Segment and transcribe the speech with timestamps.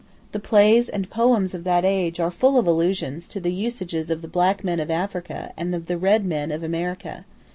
[0.31, 4.23] The plays and poems of that age are full of allusions to the usages of
[4.23, 7.23] the black men of Africa and of the red men of America.